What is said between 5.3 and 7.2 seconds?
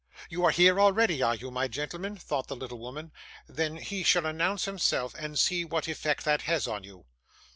see what effect that has on you.